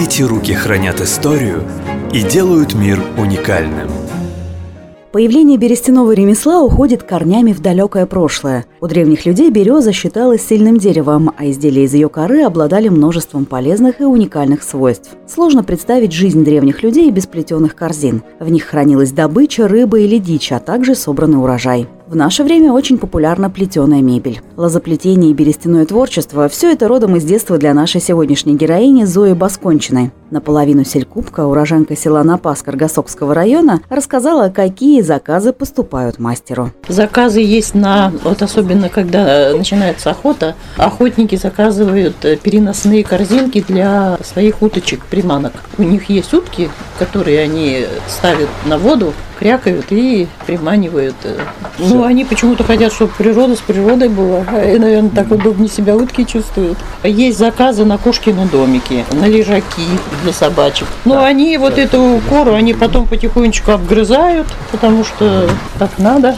Эти 0.00 0.22
руки 0.22 0.54
хранят 0.54 1.00
историю 1.00 1.64
и 2.12 2.22
делают 2.22 2.72
мир 2.72 3.02
уникальным. 3.16 3.88
Появление 5.10 5.58
берестяного 5.58 6.12
ремесла 6.12 6.62
уходит 6.62 7.02
корнями 7.02 7.52
в 7.52 7.58
далекое 7.58 8.06
прошлое. 8.06 8.64
У 8.80 8.86
древних 8.86 9.26
людей 9.26 9.50
береза 9.50 9.92
считалась 9.92 10.46
сильным 10.46 10.76
деревом, 10.78 11.32
а 11.36 11.50
изделия 11.50 11.82
из 11.82 11.94
ее 11.94 12.08
коры 12.08 12.42
обладали 12.42 12.88
множеством 12.88 13.44
полезных 13.44 14.00
и 14.00 14.04
уникальных 14.04 14.62
свойств. 14.62 15.10
Сложно 15.26 15.64
представить 15.64 16.12
жизнь 16.12 16.44
древних 16.44 16.84
людей 16.84 17.10
без 17.10 17.26
плетеных 17.26 17.74
корзин. 17.74 18.22
В 18.38 18.48
них 18.48 18.66
хранилась 18.66 19.10
добыча, 19.10 19.66
рыба 19.66 19.98
или 19.98 20.18
дичь, 20.18 20.52
а 20.52 20.60
также 20.60 20.94
собранный 20.94 21.40
урожай. 21.40 21.88
В 22.08 22.16
наше 22.16 22.42
время 22.42 22.72
очень 22.72 22.96
популярна 22.96 23.50
плетеная 23.50 24.00
мебель. 24.00 24.40
Лозоплетение 24.56 25.30
и 25.30 25.34
берестяное 25.34 25.84
творчество– 25.84 26.48
все 26.50 26.72
это 26.72 26.88
родом 26.88 27.16
из 27.16 27.24
детства 27.24 27.58
для 27.58 27.74
нашей 27.74 28.00
сегодняшней 28.00 28.56
героини 28.56 29.04
Зои 29.04 29.34
Баскончиной. 29.34 30.10
Наполовину 30.30 30.84
селькупка, 30.84 31.46
уроженка 31.46 31.96
села 31.96 32.22
Напас 32.22 32.62
Каргасокского 32.62 33.34
района, 33.34 33.80
рассказала, 33.88 34.50
какие 34.50 35.00
заказы 35.00 35.52
поступают 35.52 36.18
мастеру. 36.18 36.70
Заказы 36.86 37.40
есть 37.40 37.74
на, 37.74 38.12
вот 38.22 38.42
особенно 38.42 38.90
когда 38.90 39.52
начинается 39.56 40.10
охота, 40.10 40.54
охотники 40.76 41.36
заказывают 41.36 42.24
э, 42.24 42.36
переносные 42.36 43.04
корзинки 43.04 43.64
для 43.66 44.18
своих 44.22 44.60
уточек, 44.60 45.06
приманок. 45.06 45.52
У 45.78 45.82
них 45.82 46.10
есть 46.10 46.34
утки, 46.34 46.68
которые 46.98 47.40
они 47.40 47.86
ставят 48.06 48.48
на 48.66 48.76
воду, 48.76 49.14
крякают 49.38 49.86
и 49.90 50.26
приманивают. 50.46 51.14
Ну, 51.78 52.02
они 52.02 52.24
почему-то 52.24 52.64
хотят, 52.64 52.92
чтобы 52.92 53.12
природа 53.16 53.54
с 53.54 53.60
природой 53.60 54.08
была. 54.08 54.40
И, 54.62 54.78
наверное, 54.78 55.10
так 55.10 55.30
удобнее 55.30 55.68
себя 55.68 55.96
утки 55.96 56.26
чувствуют. 56.26 56.78
Есть 57.04 57.38
заказы 57.38 57.84
на 57.84 57.98
кошкину 57.98 58.46
домики, 58.46 59.04
на 59.12 59.26
лежаки 59.26 59.82
для 60.22 60.32
собачек. 60.32 60.86
Но 61.04 61.22
они 61.22 61.56
вот 61.58 61.78
эту 61.78 62.20
кору, 62.28 62.54
они 62.54 62.74
потом 62.74 63.06
потихонечку 63.06 63.72
обгрызают, 63.72 64.46
потому 64.70 65.04
что 65.04 65.48
так 65.78 65.98
надо 65.98 66.36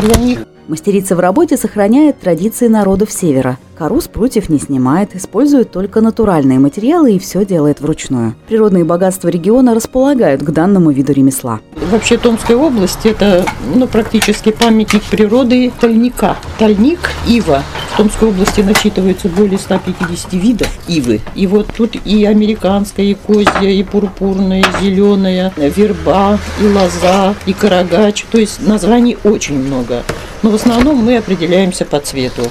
для 0.00 0.16
них. 0.16 0.40
Мастерица 0.66 1.14
в 1.14 1.20
работе 1.20 1.58
сохраняет 1.58 2.20
традиции 2.20 2.68
народов 2.68 3.12
Севера. 3.12 3.58
Кору 3.76 4.00
с 4.00 4.08
прутьев 4.08 4.48
не 4.48 4.58
снимает, 4.58 5.14
использует 5.14 5.70
только 5.70 6.00
натуральные 6.00 6.58
материалы 6.58 7.12
и 7.12 7.18
все 7.18 7.44
делает 7.44 7.80
вручную. 7.80 8.34
Природные 8.48 8.84
богатства 8.84 9.28
региона 9.28 9.74
располагают 9.74 10.42
к 10.42 10.50
данному 10.50 10.90
виду 10.90 11.12
ремесла. 11.12 11.60
Вообще 11.90 12.16
Томская 12.16 12.56
область– 12.56 13.00
это 13.04 13.44
ну, 13.74 13.86
практически 13.86 14.52
памятник 14.52 15.02
природы 15.02 15.70
тальника. 15.80 16.36
Тальник– 16.58 17.10
ива. 17.26 17.62
В 17.94 17.96
Томской 17.96 18.30
области 18.30 18.60
насчитывается 18.60 19.28
более 19.28 19.56
150 19.56 20.32
видов 20.32 20.68
ивы. 20.88 21.20
И 21.36 21.46
вот 21.46 21.68
тут 21.76 21.94
и 22.04 22.24
американская, 22.24 23.06
и 23.06 23.14
козья, 23.14 23.70
и 23.70 23.84
пурпурная, 23.84 24.62
и 24.62 24.84
зеленая, 24.84 25.52
верба, 25.56 26.40
и 26.60 26.66
лоза, 26.66 27.36
и 27.46 27.52
карагач. 27.52 28.24
То 28.32 28.38
есть 28.38 28.66
названий 28.66 29.16
очень 29.22 29.60
много. 29.60 30.02
Но 30.42 30.50
в 30.50 30.56
основном 30.56 31.04
мы 31.04 31.18
определяемся 31.18 31.84
по 31.84 32.00
цвету. 32.00 32.42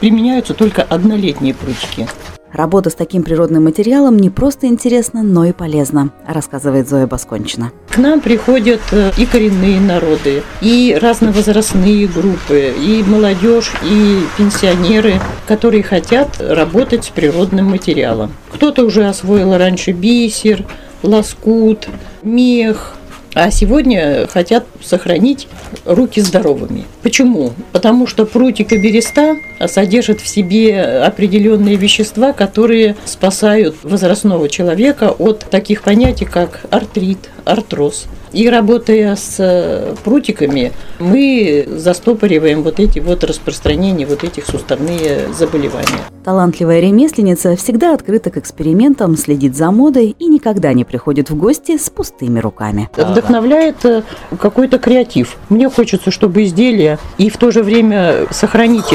Применяются 0.00 0.54
только 0.54 0.82
однолетние 0.82 1.52
прутики. 1.52 2.08
Работа 2.56 2.88
с 2.88 2.94
таким 2.94 3.22
природным 3.22 3.64
материалом 3.64 4.16
не 4.16 4.30
просто 4.30 4.66
интересна, 4.66 5.22
но 5.22 5.44
и 5.44 5.52
полезна, 5.52 6.08
рассказывает 6.26 6.88
Зоя 6.88 7.06
Баскончина. 7.06 7.70
К 7.90 7.98
нам 7.98 8.22
приходят 8.22 8.80
э, 8.92 9.10
и 9.18 9.26
коренные 9.26 9.78
народы, 9.78 10.42
и 10.62 10.96
разновозрастные 10.98 12.06
группы, 12.06 12.72
и 12.74 13.04
молодежь, 13.06 13.74
и 13.84 14.22
пенсионеры, 14.38 15.20
которые 15.46 15.82
хотят 15.82 16.40
работать 16.40 17.04
с 17.04 17.08
природным 17.08 17.66
материалом. 17.66 18.32
Кто-то 18.50 18.86
уже 18.86 19.06
освоил 19.06 19.54
раньше 19.58 19.92
бисер, 19.92 20.64
лоскут, 21.02 21.88
мех, 22.22 22.96
а 23.36 23.50
сегодня 23.50 24.26
хотят 24.28 24.64
сохранить 24.82 25.46
руки 25.84 26.22
здоровыми. 26.22 26.86
Почему? 27.02 27.52
Потому 27.72 28.06
что 28.06 28.24
прутик 28.24 28.72
и 28.72 28.78
береста 28.78 29.36
содержат 29.66 30.20
в 30.20 30.28
себе 30.28 30.80
определенные 30.82 31.76
вещества, 31.76 32.32
которые 32.32 32.96
спасают 33.04 33.76
возрастного 33.82 34.48
человека 34.48 35.10
от 35.10 35.40
таких 35.50 35.82
понятий, 35.82 36.24
как 36.24 36.60
артрит, 36.70 37.30
артроз. 37.44 38.06
И 38.32 38.50
работая 38.50 39.16
с 39.16 39.36
э, 39.38 39.94
прутиками, 40.04 40.72
мы 40.98 41.66
застопориваем 41.68 42.62
вот 42.62 42.80
эти 42.80 42.98
вот 42.98 43.24
распространения 43.24 44.04
вот 44.04 44.24
этих 44.24 44.46
суставные 44.46 45.32
заболевания. 45.32 46.00
Талантливая 46.24 46.80
ремесленница 46.80 47.56
всегда 47.56 47.94
открыта 47.94 48.30
к 48.30 48.36
экспериментам, 48.36 49.16
следит 49.16 49.56
за 49.56 49.70
модой 49.70 50.14
и 50.18 50.26
никогда 50.26 50.72
не 50.72 50.84
приходит 50.84 51.30
в 51.30 51.36
гости 51.36 51.78
с 51.78 51.88
пустыми 51.88 52.40
руками. 52.40 52.90
Вдохновляет 52.96 53.84
э, 53.84 54.02
какой-то 54.38 54.78
креатив. 54.78 55.36
Мне 55.48 55.70
хочется, 55.70 56.10
чтобы 56.10 56.44
изделия 56.44 56.98
и 57.16 57.30
в 57.30 57.36
то 57.36 57.50
же 57.52 57.62
время 57.62 58.26
сохранить 58.32 58.92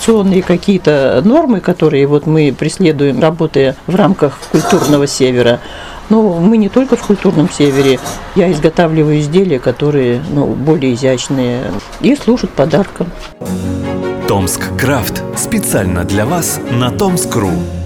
традиционные 0.00 0.42
какие-то 0.42 1.20
нормы, 1.24 1.60
которые 1.60 2.06
вот 2.06 2.26
мы 2.26 2.54
преследуем, 2.58 3.20
работая 3.20 3.76
в 3.86 3.94
рамках 3.94 4.38
культурного 4.50 5.06
севера. 5.06 5.60
Но 6.08 6.40
мы 6.40 6.56
не 6.56 6.68
только 6.68 6.96
в 6.96 7.06
культурном 7.06 7.50
севере. 7.50 8.00
Я 8.34 8.50
изготавливаю 8.50 9.20
изделия, 9.20 9.58
которые 9.58 10.22
ну, 10.30 10.46
более 10.46 10.94
изящные 10.94 11.64
и 12.00 12.16
служат 12.16 12.50
подарком. 12.50 13.08
Томск 14.26 14.74
Крафт 14.78 15.22
специально 15.36 16.04
для 16.04 16.24
вас 16.24 16.60
на 16.70 16.90
Томск.ру. 16.90 17.79